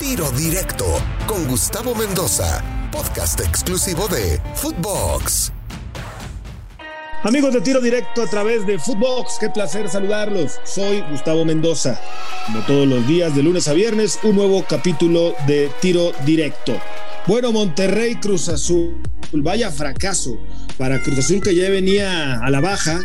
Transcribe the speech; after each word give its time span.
Tiro 0.00 0.30
Directo 0.32 0.84
con 1.26 1.46
Gustavo 1.46 1.94
Mendoza, 1.94 2.62
podcast 2.90 3.40
exclusivo 3.40 4.08
de 4.08 4.40
Footbox. 4.56 5.52
Amigos 7.22 7.54
de 7.54 7.60
Tiro 7.60 7.80
Directo 7.80 8.22
a 8.22 8.26
través 8.26 8.66
de 8.66 8.78
Footbox, 8.78 9.38
qué 9.38 9.50
placer 9.50 9.88
saludarlos. 9.88 10.60
Soy 10.64 11.02
Gustavo 11.10 11.44
Mendoza. 11.44 12.00
Como 12.46 12.60
todos 12.66 12.88
los 12.88 13.06
días, 13.06 13.34
de 13.36 13.42
lunes 13.44 13.68
a 13.68 13.72
viernes, 13.72 14.18
un 14.24 14.34
nuevo 14.34 14.64
capítulo 14.68 15.34
de 15.46 15.70
Tiro 15.80 16.12
Directo. 16.26 16.76
Bueno, 17.26 17.52
Monterrey 17.52 18.16
Cruz 18.16 18.48
Azul, 18.48 19.00
vaya 19.32 19.70
fracaso 19.70 20.38
para 20.76 21.00
Cruz 21.02 21.20
Azul 21.20 21.40
que 21.40 21.54
ya 21.54 21.70
venía 21.70 22.40
a 22.40 22.50
la 22.50 22.60
baja 22.60 23.00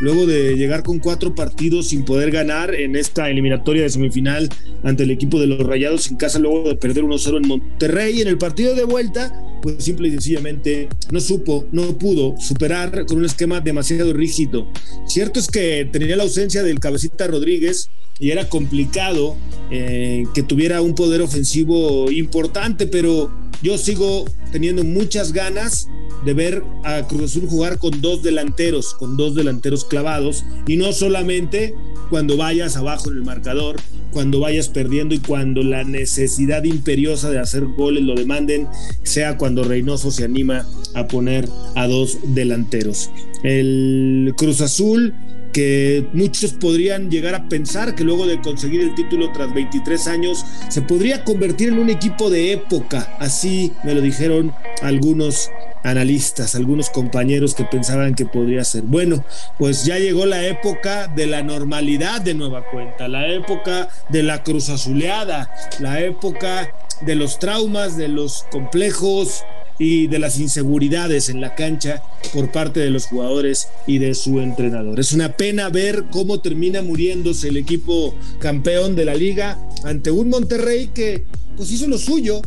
luego 0.00 0.26
de 0.26 0.56
llegar 0.56 0.82
con 0.82 0.98
cuatro 0.98 1.34
partidos 1.34 1.88
sin 1.88 2.04
poder 2.04 2.30
ganar 2.30 2.74
en 2.74 2.96
esta 2.96 3.30
eliminatoria 3.30 3.82
de 3.82 3.90
semifinal 3.90 4.48
ante 4.82 5.04
el 5.04 5.10
equipo 5.10 5.40
de 5.40 5.46
los 5.46 5.66
Rayados 5.66 6.10
en 6.10 6.16
casa, 6.16 6.38
luego 6.38 6.68
de 6.68 6.76
perder 6.76 7.04
1-0 7.04 7.36
en 7.36 7.48
Monterrey. 7.48 8.20
En 8.20 8.28
el 8.28 8.38
partido 8.38 8.74
de 8.74 8.84
vuelta, 8.84 9.32
pues 9.62 9.82
simple 9.84 10.08
y 10.08 10.10
sencillamente 10.12 10.88
no 11.10 11.20
supo, 11.20 11.66
no 11.72 11.98
pudo 11.98 12.34
superar 12.38 13.06
con 13.06 13.18
un 13.18 13.24
esquema 13.24 13.60
demasiado 13.60 14.12
rígido. 14.12 14.66
Cierto 15.06 15.40
es 15.40 15.46
que 15.46 15.88
tenía 15.90 16.16
la 16.16 16.24
ausencia 16.24 16.62
del 16.62 16.80
cabecita 16.80 17.26
Rodríguez 17.26 17.88
y 18.18 18.30
era 18.30 18.48
complicado 18.48 19.36
eh, 19.70 20.24
que 20.34 20.42
tuviera 20.42 20.82
un 20.82 20.94
poder 20.94 21.22
ofensivo 21.22 22.10
importante, 22.10 22.86
pero 22.86 23.30
yo 23.64 23.78
sigo 23.78 24.26
teniendo 24.52 24.84
muchas 24.84 25.32
ganas 25.32 25.88
de 26.24 26.34
ver 26.34 26.62
a 26.84 27.02
Cruz 27.08 27.30
Azul 27.30 27.48
jugar 27.48 27.78
con 27.78 28.02
dos 28.02 28.22
delanteros, 28.22 28.94
con 28.94 29.16
dos 29.16 29.34
delanteros 29.34 29.86
clavados, 29.86 30.44
y 30.66 30.76
no 30.76 30.92
solamente 30.92 31.74
cuando 32.10 32.36
vayas 32.36 32.76
abajo 32.76 33.10
en 33.10 33.16
el 33.16 33.24
marcador, 33.24 33.76
cuando 34.12 34.38
vayas 34.38 34.68
perdiendo 34.68 35.14
y 35.14 35.18
cuando 35.18 35.62
la 35.62 35.82
necesidad 35.82 36.62
imperiosa 36.64 37.30
de 37.30 37.38
hacer 37.38 37.64
goles 37.64 38.04
lo 38.04 38.14
demanden, 38.14 38.68
sea 39.02 39.38
cuando 39.38 39.64
Reynoso 39.64 40.10
se 40.10 40.24
anima 40.24 40.66
a 40.94 41.08
poner 41.08 41.48
a 41.74 41.88
dos 41.88 42.18
delanteros. 42.22 43.10
El 43.42 44.34
Cruz 44.36 44.60
Azul 44.60 45.14
que 45.54 46.04
muchos 46.12 46.52
podrían 46.52 47.10
llegar 47.10 47.36
a 47.36 47.48
pensar 47.48 47.94
que 47.94 48.02
luego 48.02 48.26
de 48.26 48.40
conseguir 48.42 48.80
el 48.80 48.94
título 48.96 49.30
tras 49.32 49.54
23 49.54 50.06
años 50.08 50.44
se 50.68 50.82
podría 50.82 51.24
convertir 51.24 51.68
en 51.68 51.78
un 51.78 51.90
equipo 51.90 52.28
de 52.28 52.52
época. 52.52 53.16
Así 53.20 53.72
me 53.84 53.94
lo 53.94 54.00
dijeron 54.00 54.52
algunos 54.82 55.50
analistas, 55.84 56.56
algunos 56.56 56.90
compañeros 56.90 57.54
que 57.54 57.64
pensaban 57.64 58.14
que 58.14 58.26
podría 58.26 58.64
ser. 58.64 58.82
Bueno, 58.82 59.24
pues 59.56 59.84
ya 59.84 59.98
llegó 59.98 60.26
la 60.26 60.44
época 60.44 61.06
de 61.06 61.26
la 61.26 61.42
normalidad 61.42 62.20
de 62.20 62.34
nueva 62.34 62.64
cuenta, 62.64 63.06
la 63.06 63.28
época 63.28 63.88
de 64.08 64.24
la 64.24 64.42
cruz 64.42 64.70
azuleada, 64.70 65.54
la 65.78 66.00
época 66.00 66.74
de 67.02 67.14
los 67.14 67.38
traumas, 67.38 67.96
de 67.96 68.08
los 68.08 68.44
complejos 68.50 69.44
y 69.78 70.06
de 70.06 70.18
las 70.18 70.38
inseguridades 70.38 71.28
en 71.28 71.40
la 71.40 71.54
cancha 71.54 72.02
por 72.32 72.50
parte 72.52 72.80
de 72.80 72.90
los 72.90 73.06
jugadores 73.06 73.68
y 73.86 73.98
de 73.98 74.14
su 74.14 74.40
entrenador. 74.40 75.00
Es 75.00 75.12
una 75.12 75.36
pena 75.36 75.68
ver 75.68 76.04
cómo 76.10 76.40
termina 76.40 76.82
muriéndose 76.82 77.48
el 77.48 77.56
equipo 77.56 78.14
campeón 78.38 78.96
de 78.96 79.04
la 79.04 79.14
liga 79.14 79.58
ante 79.84 80.10
un 80.10 80.28
Monterrey 80.28 80.90
que 80.94 81.24
pues 81.56 81.70
hizo 81.70 81.86
lo 81.86 81.98
suyo, 81.98 82.40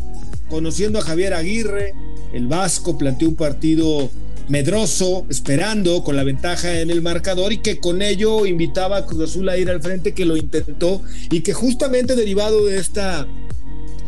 conociendo 0.49 0.99
a 0.99 1.01
Javier 1.01 1.33
Aguirre, 1.33 1.93
el 2.33 2.47
Vasco 2.47 2.97
planteó 2.97 3.29
un 3.29 3.35
partido 3.35 4.09
medroso, 4.49 5.25
esperando 5.29 6.03
con 6.03 6.15
la 6.15 6.23
ventaja 6.23 6.79
en 6.79 6.89
el 6.89 7.01
marcador 7.01 7.51
y 7.51 7.57
que 7.57 7.79
con 7.79 8.01
ello 8.01 8.45
invitaba 8.45 8.97
a 8.97 9.05
Cruz 9.05 9.29
Azul 9.29 9.49
a 9.49 9.57
ir 9.57 9.69
al 9.69 9.81
frente, 9.81 10.13
que 10.13 10.25
lo 10.25 10.37
intentó 10.37 11.01
y 11.29 11.41
que 11.41 11.53
justamente 11.53 12.15
derivado 12.15 12.65
de 12.65 12.77
esta 12.77 13.27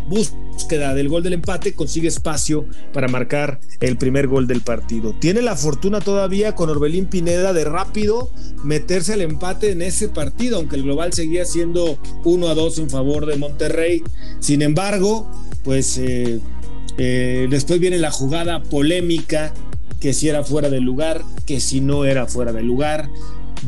búsqueda 0.10 0.94
del 0.94 1.08
gol 1.08 1.24
del 1.24 1.34
empate 1.34 1.74
consigue 1.74 2.08
espacio 2.08 2.66
para 2.92 3.08
marcar 3.08 3.60
el 3.80 3.98
primer 3.98 4.28
gol 4.28 4.48
del 4.48 4.62
partido. 4.62 5.16
Tiene 5.20 5.42
la 5.42 5.56
fortuna 5.56 6.02
todavía 6.02 6.56
con 6.56 6.70
Orbelín 6.70 7.06
Pineda 7.06 7.54
de 7.54 7.64
rápido 7.64 8.32
meterse 8.64 9.14
al 9.14 9.22
empate 9.22 9.72
en 9.72 9.82
ese 9.82 10.10
partido, 10.10 10.58
aunque 10.58 10.76
el 10.76 10.84
global 10.84 11.14
seguía 11.14 11.46
siendo 11.46 11.98
1 12.26 12.48
a 12.48 12.56
2 12.56 12.80
en 12.80 12.90
favor 12.90 13.26
de 13.26 13.38
Monterrey. 13.38 14.04
Sin 14.40 14.62
embargo, 14.62 15.30
pues 15.64 15.98
eh, 15.98 16.40
eh, 16.98 17.48
después 17.50 17.80
viene 17.80 17.98
la 17.98 18.12
jugada 18.12 18.64
polémica, 18.64 19.54
que 20.00 20.14
si 20.14 20.30
era 20.30 20.44
fuera 20.44 20.70
de 20.70 20.80
lugar, 20.80 21.22
que 21.46 21.60
si 21.60 21.82
no 21.82 22.06
era 22.06 22.26
fuera 22.26 22.52
de 22.52 22.64
lugar. 22.64 23.10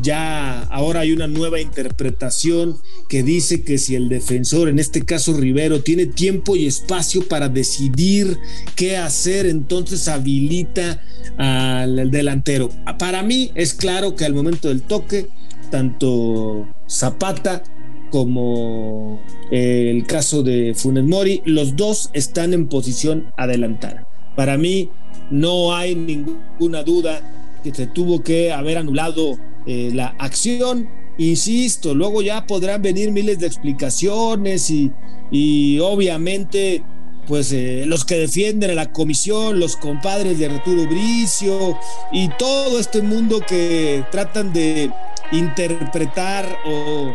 Ya 0.01 0.61
ahora 0.63 1.01
hay 1.01 1.11
una 1.11 1.27
nueva 1.27 1.59
interpretación 1.59 2.77
que 3.09 3.23
dice 3.23 3.63
que 3.63 3.77
si 3.77 3.95
el 3.95 4.07
defensor, 4.07 4.69
en 4.69 4.79
este 4.79 5.03
caso 5.03 5.33
Rivero, 5.33 5.81
tiene 5.81 6.05
tiempo 6.05 6.55
y 6.55 6.65
espacio 6.65 7.27
para 7.27 7.49
decidir 7.49 8.37
qué 8.75 8.97
hacer, 8.97 9.45
entonces 9.45 10.07
habilita 10.07 11.03
al 11.37 12.09
delantero. 12.09 12.69
Para 12.97 13.21
mí 13.21 13.51
es 13.55 13.73
claro 13.73 14.15
que 14.15 14.25
al 14.25 14.33
momento 14.33 14.69
del 14.69 14.81
toque, 14.81 15.27
tanto 15.69 16.67
Zapata 16.89 17.63
como 18.11 19.21
eh, 19.51 19.89
el 19.89 20.05
caso 20.05 20.43
de 20.43 20.73
Funes 20.75 21.03
Mori, 21.03 21.41
los 21.45 21.75
dos 21.75 22.09
están 22.13 22.53
en 22.53 22.67
posición 22.67 23.27
adelantada. 23.37 24.07
Para 24.35 24.57
mí 24.57 24.89
no 25.29 25.75
hay 25.75 25.95
ninguna 25.95 26.83
duda 26.83 27.21
que 27.63 27.73
se 27.73 27.87
tuvo 27.87 28.23
que 28.23 28.51
haber 28.51 28.77
anulado 28.77 29.37
eh, 29.65 29.91
la 29.93 30.15
acción. 30.19 30.89
Insisto, 31.17 31.93
luego 31.93 32.21
ya 32.21 32.47
podrán 32.47 32.81
venir 32.81 33.11
miles 33.11 33.39
de 33.39 33.47
explicaciones 33.47 34.69
y, 34.69 34.91
y 35.29 35.79
obviamente 35.79 36.83
pues 37.27 37.51
eh, 37.51 37.83
los 37.85 38.03
que 38.03 38.15
defienden 38.15 38.71
a 38.71 38.73
la 38.73 38.91
comisión, 38.91 39.59
los 39.59 39.77
compadres 39.77 40.39
de 40.39 40.47
Arturo 40.47 40.87
Bricio 40.87 41.77
y 42.11 42.29
todo 42.39 42.79
este 42.79 43.01
mundo 43.01 43.41
que 43.47 44.03
tratan 44.11 44.51
de 44.51 44.91
interpretar 45.31 46.57
o 46.65 47.13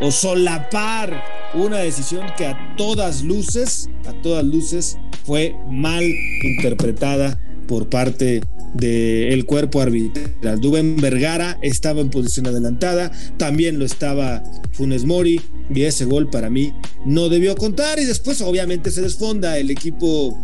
o, 0.00 0.10
solapar 0.10 1.22
una 1.54 1.78
decisión 1.78 2.26
que 2.36 2.46
a 2.46 2.74
todas 2.76 3.22
luces, 3.22 3.88
a 4.06 4.12
todas 4.12 4.44
luces, 4.44 4.98
fue 5.24 5.56
mal 5.68 6.04
interpretada 6.42 7.40
por 7.66 7.88
parte 7.88 8.42
del 8.74 9.44
cuerpo 9.46 9.80
arbitral. 9.80 10.60
Dubén 10.60 10.96
Vergara 10.96 11.58
estaba 11.62 12.00
en 12.00 12.10
posición 12.10 12.46
adelantada, 12.46 13.10
también 13.36 13.78
lo 13.78 13.84
estaba 13.84 14.42
Funes 14.72 15.04
Mori, 15.04 15.40
y 15.74 15.82
ese 15.82 16.04
gol 16.04 16.28
para 16.30 16.50
mí 16.50 16.72
no 17.04 17.28
debió 17.28 17.54
contar. 17.56 17.98
Y 17.98 18.04
después, 18.04 18.40
obviamente, 18.40 18.90
se 18.90 19.02
desfonda 19.02 19.58
el 19.58 19.70
equipo 19.70 20.38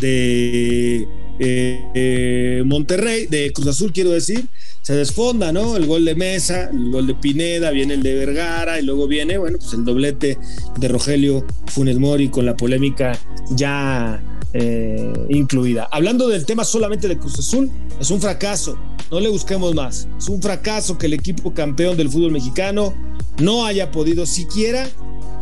de 0.00 1.06
eh, 1.38 1.84
eh, 1.94 2.62
Monterrey, 2.64 3.26
de 3.26 3.52
Cruz 3.52 3.68
Azul, 3.68 3.92
quiero 3.92 4.10
decir, 4.10 4.46
se 4.82 4.94
desfonda, 4.94 5.52
¿no? 5.52 5.76
El 5.76 5.86
gol 5.86 6.04
de 6.04 6.14
Mesa, 6.14 6.70
el 6.70 6.90
gol 6.90 7.06
de 7.06 7.14
Pineda, 7.14 7.70
viene 7.70 7.94
el 7.94 8.02
de 8.02 8.14
Vergara 8.14 8.80
y 8.80 8.84
luego 8.84 9.06
viene, 9.06 9.38
bueno, 9.38 9.58
pues 9.58 9.72
el 9.74 9.84
doblete 9.84 10.38
de 10.78 10.88
Rogelio 10.88 11.46
Funes 11.66 11.98
Mori 11.98 12.28
con 12.28 12.46
la 12.46 12.56
polémica 12.56 13.18
ya 13.50 14.22
eh, 14.52 15.12
incluida. 15.28 15.88
Hablando 15.90 16.28
del 16.28 16.44
tema 16.44 16.64
solamente 16.64 17.08
de 17.08 17.18
Cruz 17.18 17.38
Azul, 17.38 17.70
es 18.00 18.10
un 18.10 18.20
fracaso, 18.20 18.76
no 19.10 19.20
le 19.20 19.28
busquemos 19.28 19.74
más. 19.74 20.08
Es 20.18 20.28
un 20.28 20.42
fracaso 20.42 20.98
que 20.98 21.06
el 21.06 21.14
equipo 21.14 21.54
campeón 21.54 21.96
del 21.96 22.08
fútbol 22.08 22.32
mexicano 22.32 22.94
no 23.38 23.64
haya 23.64 23.90
podido 23.90 24.26
siquiera 24.26 24.88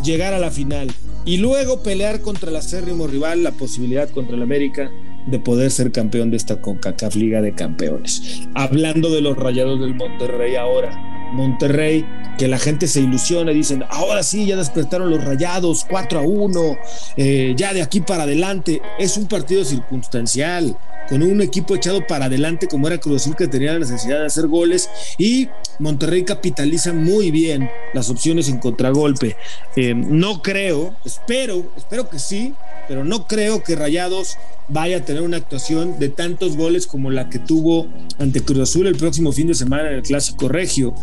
llegar 0.05 0.33
a 0.33 0.39
la 0.39 0.51
final 0.51 0.91
y 1.25 1.39
luego 1.39 1.83
pelear 1.83 2.21
contra 2.21 2.51
el 2.51 2.57
acérrimo 2.57 3.07
rival, 3.07 3.43
la 3.43 3.53
posibilidad 3.53 4.09
contra 4.11 4.37
el 4.37 4.43
América 4.43 4.91
de 5.27 5.39
poder 5.39 5.71
ser 5.71 5.93
campeón 5.93 6.31
de 6.31 6.39
esta 6.39 6.61
CONCACAF 6.61 7.15
Liga 7.17 7.43
de 7.43 7.55
Campeones. 7.55 8.49
Hablando 8.55 9.11
de 9.11 9.21
los 9.21 9.37
rayados 9.37 9.81
del 9.81 9.95
Monterrey 9.95 10.57
ahora, 10.57 10.91
Monterrey, 11.33 12.07
que 12.39 12.49
la 12.49 12.59
gente 12.59 12.87
se 12.87 13.01
ilusiona 13.01 13.53
y 13.53 13.57
dicen, 13.57 13.85
ahora 13.89 14.23
sí, 14.23 14.47
ya 14.47 14.57
despertaron 14.57 15.11
los 15.11 15.25
rayados, 15.25 15.85
4 15.89 16.21
a 16.21 16.23
1, 16.23 16.79
eh, 17.17 17.55
ya 17.57 17.73
de 17.73 17.83
aquí 17.83 18.01
para 18.01 18.25
adelante. 18.25 18.81
Es 18.99 19.17
un 19.17 19.27
partido 19.27 19.65
circunstancial, 19.65 20.77
con 21.09 21.23
un 21.23 21.41
equipo 21.41 21.75
echado 21.75 22.07
para 22.07 22.27
adelante 22.27 22.69
como 22.69 22.87
era 22.87 22.99
Cruz 22.99 23.23
Azul 23.23 23.37
que 23.37 23.49
tenía 23.49 23.73
la 23.73 23.81
necesidad 23.81 24.21
de 24.21 24.27
hacer 24.27 24.47
goles 24.47 24.89
y 25.19 25.49
Monterrey 25.79 26.25
capitaliza 26.25 26.93
muy 26.93 27.31
bien 27.31 27.71
las 27.95 28.11
opciones 28.11 28.49
en 28.49 28.59
contragolpe. 28.59 29.37
Eh, 29.77 29.95
no 29.95 30.43
creo, 30.43 30.97
espero, 31.05 31.73
espero 31.77 32.09
que 32.09 32.19
sí, 32.19 32.55
pero 32.89 33.05
no 33.05 33.27
creo 33.27 33.63
que 33.63 33.77
Rayados 33.77 34.37
vaya 34.69 34.99
a 34.99 35.05
tener 35.05 35.23
una 35.23 35.39
actuación 35.39 35.99
de 35.99 36.09
tantos 36.09 36.57
goles 36.57 36.87
como 36.87 37.11
la 37.11 37.31
que 37.31 37.39
tuvo 37.39 37.89
ante 38.19 38.43
Cruz 38.43 38.71
Azul 38.71 38.87
el 38.87 38.97
próximo 38.97 39.33
fin 39.33 39.47
de 39.47 39.55
semana 39.55 39.89
en 39.89 39.97
el 39.97 40.03
Clásico 40.03 40.49
Regio. 40.49 40.95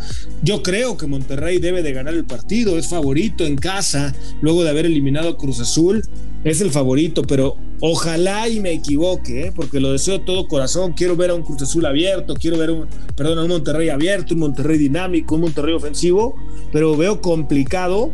Yo 0.43 0.61
creo 0.61 0.97
que 0.97 1.07
Monterrey 1.07 1.57
debe 1.59 1.81
de 1.81 1.93
ganar 1.93 2.13
el 2.13 2.25
partido, 2.25 2.77
es 2.77 2.87
favorito 2.87 3.45
en 3.45 3.55
casa, 3.55 4.13
luego 4.41 4.63
de 4.63 4.69
haber 4.69 4.85
eliminado 4.85 5.29
a 5.29 5.37
Cruz 5.37 5.59
Azul, 5.59 6.03
es 6.43 6.61
el 6.61 6.71
favorito, 6.71 7.23
pero 7.23 7.57
ojalá 7.79 8.47
y 8.47 8.59
me 8.59 8.71
equivoque, 8.71 9.47
¿eh? 9.47 9.51
porque 9.55 9.79
lo 9.79 9.91
deseo 9.91 10.19
de 10.19 10.25
todo 10.25 10.47
corazón, 10.47 10.93
quiero 10.93 11.15
ver 11.15 11.31
a 11.31 11.35
un 11.35 11.43
Cruz 11.43 11.61
Azul 11.61 11.85
abierto, 11.85 12.33
quiero 12.35 12.57
ver 12.57 12.71
un, 12.71 12.87
perdón, 13.15 13.39
a 13.39 13.43
un 13.43 13.49
Monterrey 13.49 13.89
abierto, 13.89 14.33
un 14.33 14.41
Monterrey 14.41 14.77
dinámico, 14.77 15.35
un 15.35 15.41
Monterrey 15.41 15.73
ofensivo, 15.73 16.35
pero 16.71 16.95
veo 16.95 17.21
complicado 17.21 18.11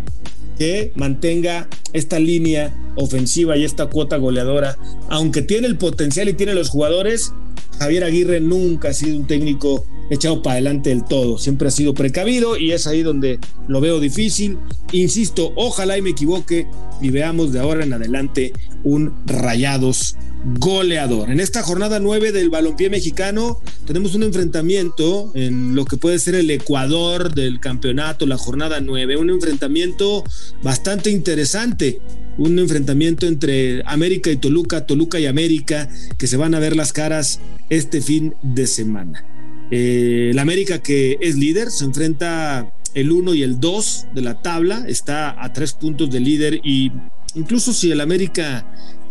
que 0.58 0.92
mantenga 0.96 1.68
esta 1.94 2.20
línea 2.20 2.76
ofensiva 2.96 3.58
y 3.58 3.64
esta 3.64 3.88
cuota 3.88 4.18
goleadora, 4.18 4.78
aunque 5.10 5.42
tiene 5.42 5.68
el 5.68 5.78
potencial 5.78 6.30
y 6.30 6.34
tiene 6.34 6.54
los 6.54 6.70
jugadores, 6.70 7.34
Javier 7.80 8.04
Aguirre 8.04 8.40
nunca 8.42 8.90
ha 8.90 8.94
sido 8.94 9.18
un 9.18 9.26
técnico 9.26 9.86
echado 10.12 10.44
para 10.44 10.54
adelante 10.54 10.90
del 10.90 11.04
todo, 11.04 11.38
siempre 11.40 11.70
ha 11.70 11.72
sido 11.72 11.94
precavido 11.94 12.58
y 12.58 12.74
es 12.74 12.86
ahí 12.86 13.02
donde 13.02 13.40
lo 13.68 13.82
veo 13.82 14.00
difícil. 14.00 14.58
Insisto, 14.92 15.54
ojalá 15.56 15.98
y 15.98 16.02
me 16.02 16.12
equivoque 16.12 16.68
y 17.02 17.10
veamos 17.10 17.54
de 17.54 17.60
ahora 17.60 17.84
en 17.84 17.94
adelante 17.94 18.54
un 18.84 19.14
Rayados 19.26 20.18
goleador. 20.60 21.30
En 21.30 21.40
esta 21.40 21.64
jornada 21.64 22.00
9 22.00 22.32
del 22.32 22.50
balompié 22.50 22.90
mexicano 22.90 23.62
tenemos 23.86 24.14
un 24.16 24.24
enfrentamiento 24.24 25.32
en 25.34 25.76
lo 25.76 25.86
que 25.86 25.98
puede 25.98 26.20
ser 26.20 26.36
el 26.36 26.50
Ecuador 26.52 27.34
del 27.34 27.60
campeonato, 27.60 28.26
la 28.26 28.38
jornada 28.38 28.82
9, 28.82 29.18
un 29.18 29.30
enfrentamiento 29.30 30.24
bastante 30.62 31.10
interesante 31.10 32.02
un 32.38 32.58
enfrentamiento 32.60 33.28
entre 33.28 33.84
América 33.86 34.32
y 34.32 34.38
Toluca, 34.38 34.86
Toluca 34.86 35.20
y 35.20 35.26
América, 35.26 35.90
que 36.18 36.28
se 36.28 36.38
van 36.38 36.56
a 36.56 36.60
ver 36.60 36.76
las 36.76 36.94
caras 36.94 37.40
este 37.70 38.02
fin 38.02 38.34
de 38.42 38.68
semana. 38.68 39.31
Eh, 39.72 40.30
el 40.32 40.40
América 40.40 40.80
que 40.80 41.18
es 41.22 41.36
líder 41.38 41.72
se 41.72 41.86
enfrenta 41.86 42.74
el 42.94 43.12
1 43.12 43.34
y 43.36 43.44
el 43.44 43.60
2 43.60 44.08
de 44.14 44.22
la 44.22 44.42
tabla, 44.42 44.84
está 44.88 45.42
a 45.42 45.54
tres 45.54 45.74
puntos 45.74 46.10
de 46.12 46.20
líder 46.20 46.60
y 46.64 46.92
incluso 47.36 47.72
si 47.72 47.92
el 47.92 48.02
América 48.02 48.66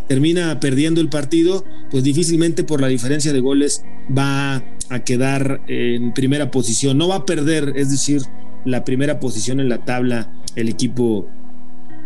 termina 0.07 0.61
perdiendo 0.61 1.01
el 1.01 1.09
partido, 1.09 1.65
pues 1.91 2.05
difícilmente 2.05 2.65
por 2.65 2.81
la 2.81 2.89
diferencia 2.89 3.33
de 3.33 3.41
goles 3.41 3.85
va 4.17 4.63
a 4.89 5.05
quedar 5.05 5.63
en 5.69 6.13
primera 6.13 6.51
posición. 6.51 6.99
No 6.99 7.09
va 7.09 7.17
a 7.17 7.25
perder, 7.25 7.73
es 7.77 7.91
decir, 7.91 8.23
la 8.65 8.85
primera 8.85 9.21
posición 9.21 9.61
en 9.61 9.69
la 9.69 9.85
tabla 9.85 10.31
el 10.57 10.69
equipo 10.69 11.29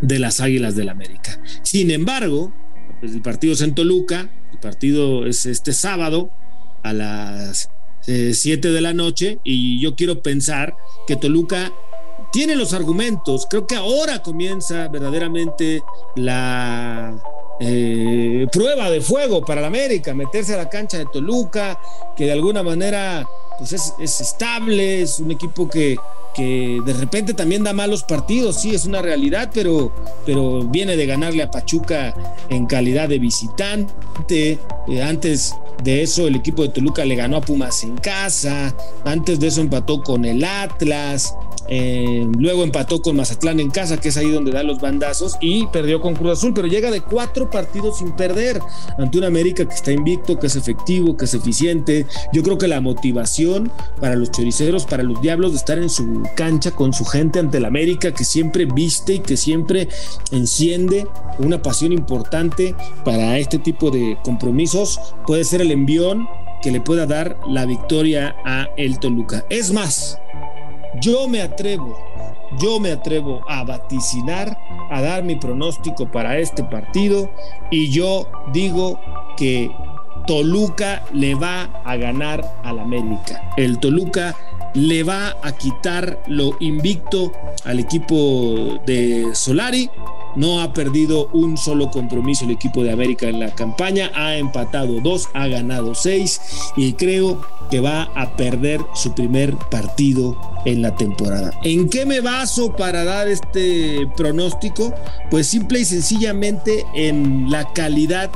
de 0.03 0.19
las 0.19 0.41
Águilas 0.41 0.77
del 0.77 0.91
América. 0.91 1.41
Sin 1.63 1.91
embargo, 1.91 2.53
pues 3.01 3.15
el 3.15 3.23
partido 3.23 3.55
es 3.55 3.63
en 3.63 3.75
Toluca, 3.75 4.31
el 4.53 4.59
partido 4.59 5.27
es 5.27 5.47
este 5.47 5.73
sábado 5.73 6.31
a 6.83 6.93
las 6.93 7.71
7 8.07 8.69
eh, 8.69 8.71
de 8.71 8.81
la 8.81 8.93
noche 8.93 9.39
y 9.45 9.81
yo 9.81 9.95
quiero 9.95 10.21
pensar 10.21 10.77
que 11.07 11.17
Toluca 11.17 11.73
tiene 12.33 12.57
los 12.57 12.73
argumentos. 12.73 13.47
Creo 13.49 13.67
que 13.67 13.77
ahora 13.77 14.23
comienza 14.23 14.89
verdaderamente 14.89 15.83
la 16.17 17.17
eh, 17.61 18.47
prueba 18.51 18.91
de 18.91 19.01
fuego 19.01 19.45
para 19.45 19.61
la 19.61 19.69
América, 19.69 20.15
meterse 20.15 20.55
a 20.55 20.59
la 20.59 20.69
cancha 20.69 20.99
de 20.99 21.07
Toluca, 21.07 21.79
que 22.17 22.25
de 22.25 22.33
alguna 22.33 22.63
manera 22.63 23.27
pues 23.59 23.73
es, 23.73 24.21
estable, 24.21 25.03
es 25.03 25.21
un 25.21 25.31
equipo 25.31 25.69
que, 25.69 25.97
que, 26.35 26.81
de 26.85 26.93
repente 26.93 27.35
también 27.35 27.65
da 27.65 27.73
malos 27.73 28.03
partidos, 28.03 28.61
sí, 28.61 28.75
es 28.75 28.85
una 28.85 29.01
realidad, 29.03 29.51
pero, 29.53 29.93
pero 30.27 30.65
viene 30.65 30.97
de 30.97 31.07
ganarle 31.07 31.43
a 31.43 31.51
Pachuca 31.51 32.15
en 32.49 32.67
calidad 32.67 33.09
de 33.09 33.19
visitante. 33.19 34.59
Eh, 34.89 35.03
antes 35.03 35.55
de 35.83 36.03
eso, 36.03 36.27
el 36.27 36.37
equipo 36.37 36.63
de 36.63 36.69
Toluca 36.69 37.05
le 37.05 37.15
ganó 37.15 37.37
a 37.39 37.41
Pumas 37.41 37.83
en 37.85 37.97
casa, 37.97 38.75
antes 39.05 39.41
de 39.41 39.49
eso 39.49 39.61
empató 39.61 40.03
con 40.03 40.25
el 40.25 40.45
Atlas. 40.45 41.35
Eh, 41.69 42.27
luego 42.39 42.63
empató 42.63 43.01
con 43.01 43.17
Mazatlán 43.17 43.61
en 43.61 43.71
casa, 43.71 43.99
que 43.99 44.09
es 44.09 44.17
ahí 44.17 44.31
donde 44.31 44.53
da 44.53 44.63
los 44.63 44.81
bandazos, 44.81 45.37
y 45.41 45.67
perdió 45.69 46.01
con 46.01 46.15
Cruz 46.15 46.39
Azul, 46.39 46.53
pero 46.55 46.69
llega 46.69 46.91
de 46.91 47.01
cuatro 47.01 47.51
partidos 47.51 47.99
sin 47.99 48.13
perder 48.13 48.61
ante 48.99 49.19
un 49.19 49.25
América 49.25 49.65
que 49.67 49.75
está 49.75 49.93
invicto, 49.93 50.39
que 50.39 50.47
es 50.47 50.57
efectivo, 50.57 51.17
que 51.17 51.25
es 51.25 51.35
eficiente. 51.35 52.07
Yo 52.33 52.43
creo 52.43 52.59
que 52.59 52.69
la 52.69 52.81
motivación 52.81 53.71
para 54.01 54.17
los 54.17 54.31
choriceros, 54.31 54.85
para 54.85 55.03
los 55.03 55.21
diablos 55.21 55.53
de 55.53 55.59
estar 55.59 55.79
en 55.79 55.91
su 55.91 56.23
cancha 56.37 56.71
con 56.73 56.93
su 56.93 57.05
gente 57.05 57.39
ante 57.39 57.59
el 57.59 57.65
América, 57.65 58.13
que 58.13 58.25
siempre 58.25 58.67
viste 58.67 59.15
y 59.15 59.19
que 59.21 59.37
siempre 59.37 59.89
enciende 60.31 61.07
una 61.39 61.63
pasión 61.63 61.93
importante 61.93 62.75
para 63.05 63.39
este 63.39 63.59
tipo 63.59 63.91
de 63.91 64.19
compromisos, 64.23 65.01
puede 65.27 65.45
ser 65.45 65.61
el 65.61 65.71
envión 65.71 66.27
que 66.63 66.71
le 66.71 66.81
pueda 66.81 67.07
dar 67.07 67.39
la 67.47 67.67
victoria 67.67 68.37
a 68.45 68.69
el 68.77 68.99
Toluca. 68.99 69.45
Es 69.51 69.73
más, 69.73 70.19
yo 71.01 71.29
me 71.29 71.43
atrevo, 71.43 71.99
yo 72.59 72.81
me 72.81 72.93
atrevo 72.93 73.41
a 73.49 73.65
vaticinar, 73.65 74.59
a 74.91 75.01
dar 75.01 75.25
mi 75.25 75.37
pronóstico 75.37 76.11
para 76.11 76.39
este 76.39 76.65
partido 76.65 77.31
y 77.71 77.91
yo 77.91 78.29
digo 78.53 79.01
que 79.37 79.71
Toluca 80.27 81.03
le 81.13 81.35
va 81.35 81.65
a 81.85 81.97
ganar 81.97 82.43
al 82.63 82.79
América. 82.79 83.53
El 83.57 83.79
Toluca 83.79 84.35
le 84.75 85.03
va 85.03 85.37
a 85.43 85.53
quitar 85.53 86.23
lo 86.27 86.57
invicto 86.61 87.33
al 87.65 87.79
equipo 87.79 88.81
de 88.87 89.35
Solari 89.35 89.91
no 90.37 90.61
ha 90.61 90.73
perdido 90.73 91.29
un 91.33 91.57
solo 91.57 91.91
compromiso 91.91 92.45
el 92.45 92.51
equipo 92.51 92.83
de 92.83 92.93
América 92.93 93.29
en 93.29 93.41
la 93.41 93.55
campaña, 93.55 94.11
ha 94.15 94.37
empatado 94.37 95.01
dos, 95.01 95.29
ha 95.35 95.47
ganado 95.47 95.95
seis 95.95 96.41
y 96.77 96.95
creo 96.95 97.41
que 97.71 97.81
va 97.81 98.05
a 98.15 98.37
perder 98.37 98.81
su 98.95 99.15
primer 99.15 99.57
partido 99.71 100.37
en 100.65 100.83
la 100.83 100.95
temporada. 100.97 101.53
¿En 101.63 101.89
qué 101.89 102.07
me 102.07 102.21
baso 102.21 102.75
para 102.77 103.05
dar 103.05 103.29
este 103.29 104.07
pronóstico? 104.17 104.93
Pues 105.31 105.47
simple 105.47 105.81
y 105.81 105.85
sencillamente 105.85 106.85
en 106.95 107.51
la 107.51 107.73
calidad 107.73 108.31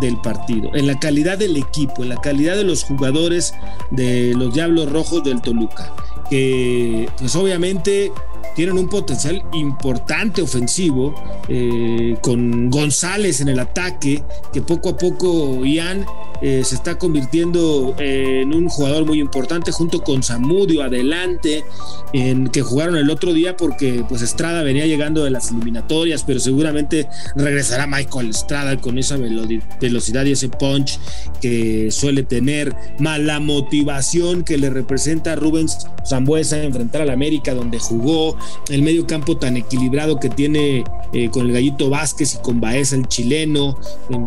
del 0.00 0.16
partido, 0.20 0.74
en 0.74 0.86
la 0.86 0.98
calidad 0.98 1.38
del 1.38 1.56
equipo, 1.56 2.02
en 2.02 2.08
la 2.10 2.20
calidad 2.20 2.56
de 2.56 2.64
los 2.64 2.84
jugadores 2.84 3.54
de 3.90 4.34
los 4.36 4.54
Diablos 4.54 4.90
Rojos 4.90 5.24
del 5.24 5.40
Toluca, 5.40 5.92
que 6.30 7.08
pues 7.18 7.34
obviamente 7.36 8.12
tienen 8.54 8.78
un 8.78 8.88
potencial 8.88 9.42
importante 9.52 10.42
ofensivo, 10.42 11.14
eh, 11.48 12.16
con 12.20 12.70
González 12.70 13.40
en 13.40 13.48
el 13.48 13.58
ataque, 13.58 14.22
que 14.52 14.62
poco 14.62 14.90
a 14.90 14.96
poco 14.96 15.64
Ian 15.64 16.06
eh, 16.42 16.62
se 16.64 16.74
está 16.74 16.98
convirtiendo 16.98 17.94
en 17.98 18.52
un 18.52 18.68
jugador 18.68 19.06
muy 19.06 19.20
importante 19.20 19.72
junto 19.72 20.02
con 20.02 20.22
Zamudio 20.22 20.82
adelante, 20.82 21.64
en 22.12 22.48
que 22.48 22.62
jugaron 22.62 22.96
el 22.96 23.10
otro 23.10 23.32
día 23.32 23.56
porque 23.56 24.04
pues 24.08 24.22
Estrada 24.22 24.62
venía 24.62 24.86
llegando 24.86 25.24
de 25.24 25.30
las 25.30 25.50
eliminatorias, 25.50 26.22
pero 26.24 26.40
seguramente 26.40 27.08
regresará 27.34 27.86
Michael 27.86 28.30
Estrada 28.30 28.76
con 28.80 28.98
esa 28.98 29.16
velocidad 29.16 30.24
y 30.24 30.32
ese 30.32 30.48
punch 30.48 30.98
que 31.40 31.90
suele 31.90 32.22
tener, 32.22 32.74
más 32.98 33.20
la 33.20 33.40
motivación 33.40 34.44
que 34.44 34.58
le 34.58 34.70
representa 34.70 35.32
a 35.32 35.36
Rubens 35.36 35.86
Zambuesa 36.06 36.62
enfrentar 36.62 37.02
al 37.02 37.10
América 37.10 37.54
donde 37.54 37.78
jugó, 37.78 38.33
el 38.68 38.82
medio 38.82 39.06
campo 39.06 39.36
tan 39.36 39.56
equilibrado 39.56 40.18
que 40.18 40.28
tiene 40.28 40.84
eh, 41.12 41.30
con 41.30 41.46
el 41.46 41.52
Gallito 41.52 41.90
Vázquez 41.90 42.34
y 42.34 42.38
con 42.38 42.60
Baeza 42.60 42.96
el 42.96 43.06
chileno. 43.08 43.78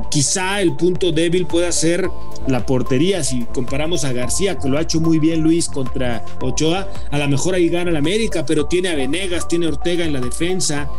quizá 0.09 0.61
el 0.61 0.75
punto 0.75 1.11
débil 1.11 1.45
pueda 1.45 1.71
ser 1.71 2.09
la 2.47 2.65
portería. 2.65 3.23
Si 3.23 3.45
comparamos 3.53 4.03
a 4.05 4.13
García, 4.13 4.57
que 4.57 4.69
lo 4.69 4.77
ha 4.77 4.81
hecho 4.81 4.99
muy 4.99 5.19
bien 5.19 5.41
Luis 5.41 5.67
contra 5.69 6.23
Ochoa, 6.41 6.87
a 7.11 7.17
lo 7.17 7.27
mejor 7.27 7.55
ahí 7.55 7.69
gana 7.69 7.89
el 7.89 7.97
América, 7.97 8.45
pero 8.45 8.65
tiene 8.65 8.89
a 8.89 8.95
Venegas, 8.95 9.47
tiene 9.47 9.65
a 9.65 9.69
Ortega 9.69 10.05
en 10.05 10.13
la 10.13 10.21
defensa. 10.21 10.89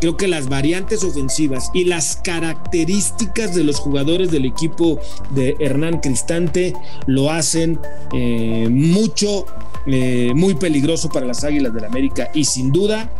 Creo 0.00 0.16
que 0.16 0.28
las 0.28 0.48
variantes 0.48 1.02
ofensivas 1.04 1.70
y 1.74 1.84
las 1.84 2.16
características 2.16 3.54
de 3.54 3.64
los 3.64 3.78
jugadores 3.78 4.30
del 4.30 4.44
equipo 4.44 5.00
de 5.30 5.56
Hernán 5.58 6.00
Cristante 6.00 6.74
lo 7.06 7.30
hacen 7.30 7.80
eh, 8.12 8.68
mucho 8.70 9.46
eh, 9.86 10.32
muy 10.34 10.54
peligroso 10.54 11.08
para 11.08 11.26
las 11.26 11.44
Águilas 11.44 11.72
del 11.72 11.84
América 11.84 12.30
y 12.34 12.44
sin 12.44 12.72
duda 12.72 13.10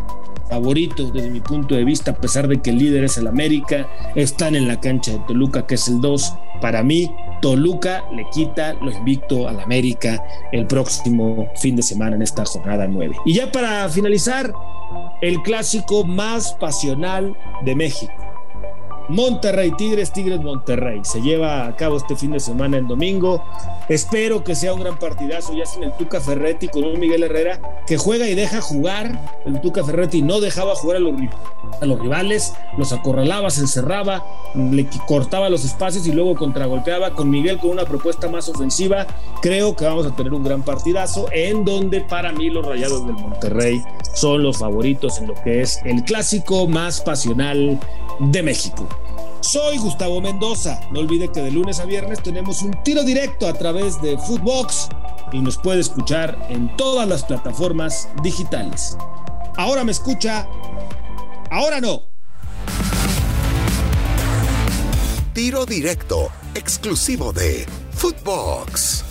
favorito 0.49 1.11
desde 1.11 1.31
mi 1.31 1.41
punto 1.41 1.75
de 1.75 1.85
vista, 1.85 2.13
a 2.13 2.15
pesar 2.15 2.49
de 2.49 2.61
que 2.61 2.71
el 2.71 2.79
líder 2.79 3.05
es 3.05 3.19
el 3.19 3.27
América, 3.27 3.89
están 4.15 4.55
en 4.55 4.67
la 4.67 4.81
cancha 4.81 5.13
de 5.13 5.19
Toluca, 5.21 5.67
que 5.67 5.75
es 5.75 5.89
el 5.89 6.01
2. 6.01 6.35
Para 6.61 6.83
mí, 6.83 7.11
Toluca 7.41 8.05
le 8.15 8.27
quita 8.33 8.75
lo 8.75 8.91
invicto 8.91 9.49
al 9.49 9.61
América 9.61 10.23
el 10.53 10.67
próximo 10.67 11.49
fin 11.57 11.77
de 11.77 11.83
semana 11.83 12.17
en 12.17 12.23
esta 12.23 12.45
jornada 12.45 12.87
9. 12.87 13.17
Y 13.27 13.35
ya 13.35 13.53
para 13.53 13.89
finalizar, 13.89 14.53
el 15.21 15.43
clásico 15.43 16.05
más 16.05 16.53
pasional 16.55 17.37
de 17.63 17.75
México. 17.75 18.28
Monterrey, 19.09 19.73
Tigres, 19.77 20.13
Tigres, 20.13 20.41
Monterrey. 20.41 21.01
Se 21.03 21.21
lleva 21.21 21.67
a 21.67 21.77
cabo 21.77 21.97
este 21.97 22.15
fin 22.15 22.33
de 22.33 22.41
semana 22.41 22.77
en 22.77 22.87
domingo. 22.87 23.43
Espero 23.89 24.45
que 24.45 24.55
sea 24.55 24.75
un 24.75 24.81
gran 24.81 24.99
partidazo, 24.99 25.55
ya 25.55 25.65
sin 25.65 25.85
el 25.85 25.93
Tuca 25.93 26.21
Ferretti 26.21 26.69
con 26.69 26.85
un 26.85 27.01
Miguel 27.01 27.23
Herrera 27.23 27.61
que 27.87 27.97
juega 27.97 28.29
y 28.29 28.35
deja 28.35 28.61
jugar. 28.61 29.41
El 29.47 29.61
Tuca 29.61 29.83
Ferretti 29.83 30.21
no 30.21 30.41
dejaba 30.41 30.75
jugar 30.75 30.99
a 30.99 31.01
los, 31.01 31.15
a 31.81 31.87
los 31.87 31.99
rivales, 31.99 32.53
los 32.77 32.93
acorralaba, 32.93 33.49
se 33.49 33.63
encerraba, 33.63 34.25
le 34.55 34.87
cortaba 35.07 35.49
los 35.49 35.65
espacios 35.65 36.07
y 36.07 36.13
luego 36.13 36.35
contragolpeaba 36.35 37.15
con 37.15 37.31
Miguel 37.31 37.59
con 37.59 37.71
una 37.71 37.85
propuesta 37.85 38.29
más 38.29 38.49
ofensiva. 38.49 39.07
Creo 39.41 39.75
que 39.75 39.87
vamos 39.87 40.07
a 40.07 40.15
tener 40.15 40.35
un 40.35 40.45
gran 40.45 40.63
partidazo 40.63 41.29
en 41.33 41.65
donde 41.65 42.03
para 42.03 42.33
mí 42.33 42.51
los 42.51 42.67
Rayados 42.67 43.07
del 43.07 43.15
Monterrey 43.15 43.83
son 44.15 44.43
los 44.43 44.59
favoritos 44.59 45.19
en 45.19 45.29
lo 45.29 45.35
que 45.35 45.63
es 45.63 45.81
el 45.85 46.05
clásico 46.05 46.67
más 46.67 47.01
pasional 47.01 47.79
de 48.19 48.43
México. 48.43 48.87
Soy 49.41 49.79
Gustavo 49.79 50.21
Mendoza. 50.21 50.81
No 50.91 51.01
olvide 51.01 51.29
que 51.29 51.41
de 51.41 51.51
lunes 51.51 51.81
a 51.81 51.85
viernes 51.85 52.23
tenemos 52.23 52.63
un 52.63 52.73
tiro 52.83 53.03
directo 53.03 53.47
a 53.47 53.53
través 53.53 54.01
de 54.03 54.19
Footbox 54.19 54.89
y 55.33 55.41
nos 55.41 55.57
puede 55.57 55.81
escuchar 55.81 56.47
en 56.49 56.75
todas 56.77 57.09
las 57.09 57.25
plataformas 57.25 58.09
digitales. 58.23 58.97
Ahora 59.57 59.85
me 59.85 59.93
escucha, 59.93 60.47
ahora 61.51 61.81
no. 61.81 62.03
Tiro 65.33 65.67
directo, 65.67 66.31
exclusivo 66.55 67.33
de 67.33 67.67
Footbox. 67.93 69.05